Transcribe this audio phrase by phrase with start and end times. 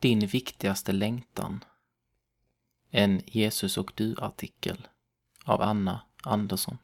[0.00, 1.64] Din viktigaste längtan.
[2.90, 4.88] En Jesus och du-artikel
[5.44, 6.78] av Anna Andersson.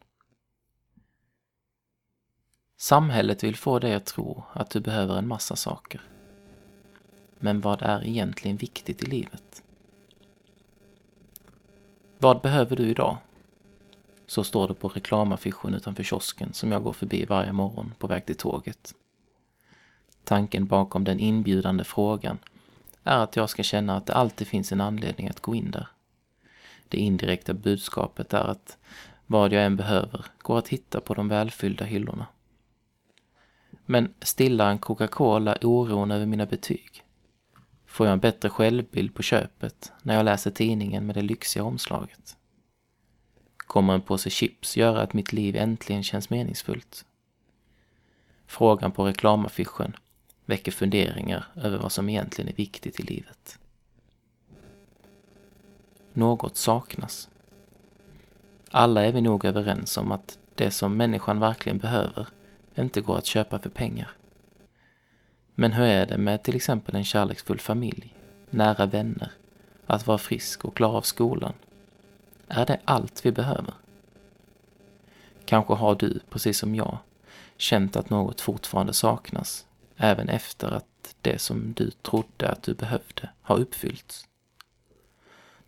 [2.76, 6.00] Samhället vill få dig att tro att du behöver en massa saker.
[7.38, 9.62] Men vad är egentligen viktigt i livet?
[12.18, 13.18] Vad behöver du idag?
[14.26, 18.26] Så står det på reklamaffischen utanför kiosken som jag går förbi varje morgon på väg
[18.26, 18.94] till tåget.
[20.24, 22.38] Tanken bakom den inbjudande frågan
[23.06, 25.88] är att jag ska känna att det alltid finns en anledning att gå in där.
[26.88, 28.78] Det indirekta budskapet är att
[29.26, 32.26] vad jag än behöver går att hitta på de välfyllda hyllorna.
[33.86, 37.04] Men stillar en Coca-Cola oron över mina betyg?
[37.86, 42.36] Får jag en bättre självbild på köpet när jag läser tidningen med det lyxiga omslaget?
[43.56, 47.04] Kommer en påse chips göra att mitt liv äntligen känns meningsfullt?
[48.46, 49.96] Frågan på reklamaffischen
[50.46, 53.58] väcker funderingar över vad som egentligen är viktigt i livet.
[56.12, 57.28] Något saknas.
[58.70, 62.28] Alla är vi nog överens om att det som människan verkligen behöver
[62.74, 64.10] inte går att köpa för pengar.
[65.54, 68.14] Men hur är det med till exempel en kärleksfull familj,
[68.50, 69.32] nära vänner,
[69.86, 71.52] att vara frisk och klara av skolan?
[72.48, 73.74] Är det allt vi behöver?
[75.44, 76.98] Kanske har du, precis som jag,
[77.56, 83.30] känt att något fortfarande saknas, även efter att det som du trodde att du behövde
[83.42, 84.28] har uppfyllts.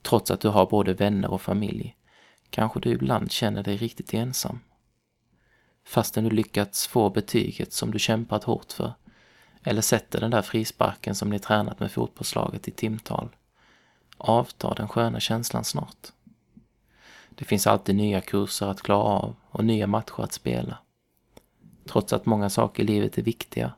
[0.02, 1.96] Trots att du har både vänner och familj
[2.50, 4.60] kanske du ibland känner dig riktigt ensam.
[5.84, 8.92] Fastän du lyckats få betyget som du kämpat hårt för
[9.62, 13.28] eller sätter den där frisparken som ni tränat med fotbollslaget i timtal
[14.18, 16.12] avtar den sköna känslan snart.
[17.30, 20.78] Det finns alltid nya kurser att klara av och nya matcher att spela.
[21.86, 23.72] Trots att många saker i livet är viktiga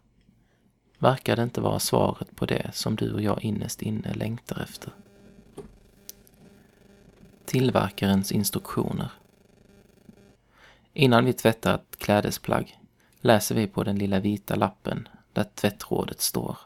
[1.00, 4.92] verkar det inte vara svaret på det som du och jag innerst inne längtar efter.
[7.44, 9.10] Tillverkarens instruktioner
[10.92, 12.78] Innan vi tvättar ett klädesplagg
[13.20, 16.58] läser vi på den lilla vita lappen där tvättrådet står.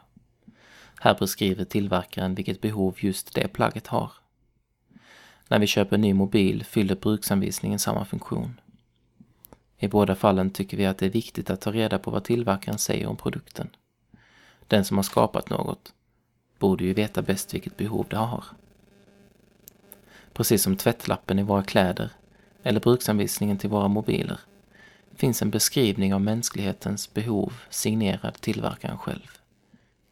[0.99, 4.11] Här beskriver tillverkaren vilket behov just det plagget har.
[5.47, 8.59] När vi köper en ny mobil fyller bruksanvisningen samma funktion.
[9.77, 12.77] I båda fallen tycker vi att det är viktigt att ta reda på vad tillverkaren
[12.77, 13.69] säger om produkten.
[14.67, 15.93] Den som har skapat något
[16.59, 18.43] borde ju veta bäst vilket behov det har.
[20.33, 22.09] Precis som tvättlappen i våra kläder
[22.63, 24.39] eller bruksanvisningen till våra mobiler
[25.15, 29.39] finns en beskrivning av mänsklighetens behov signerad tillverkaren själv,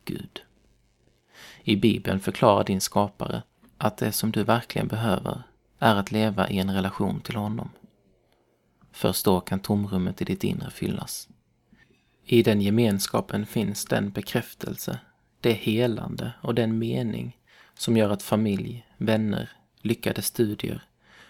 [0.05, 0.41] Gud.
[1.63, 3.43] I Bibeln förklarar din skapare
[3.77, 5.43] att det som du verkligen behöver
[5.79, 7.69] är att leva i en relation till honom.
[8.91, 11.29] Först då kan tomrummet i ditt inre fyllas.
[12.25, 14.99] I den gemenskapen finns den bekräftelse,
[15.41, 17.37] det helande och den mening
[17.73, 19.49] som gör att familj, vänner,
[19.81, 20.83] lyckade studier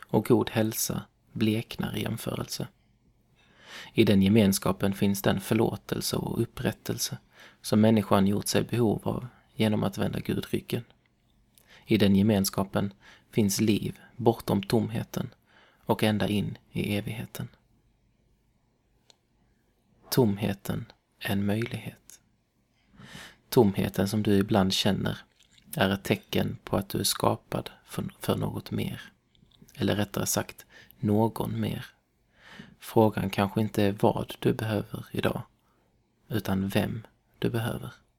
[0.08, 2.68] och god hälsa bleknar i jämförelse.
[3.94, 7.18] I den gemenskapen finns den förlåtelse och upprättelse
[7.62, 10.84] som människan gjort sig behov av genom att vända Gud ryggen.
[11.86, 12.94] I den gemenskapen
[13.32, 15.30] finns liv bortom tomheten
[15.86, 17.48] och ända in i evigheten.
[20.14, 22.20] Tomheten är en möjlighet.
[23.50, 25.18] Tomheten som du ibland känner
[25.76, 29.02] är ett tecken på att du är skapad för, för något mer.
[29.76, 30.66] Eller rättare sagt,
[31.00, 31.86] någon mer.
[32.80, 35.42] Frågan kanske inte är vad du behöver idag,
[36.28, 37.08] utan vem
[37.40, 37.94] du behöver.